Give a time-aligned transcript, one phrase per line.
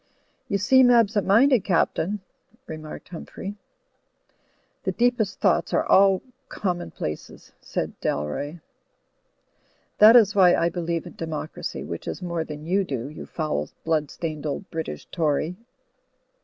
[0.47, 2.21] "You seem absent minded, Captain,"
[2.65, 3.53] remarked Humphrey.
[4.83, 8.61] "The deepest thoughts are all commonplaces," said Dalroy.
[9.99, 13.69] "That is why I believe in Democracy, which is more than you do, you foul
[13.83, 15.55] blood stained old British Tory.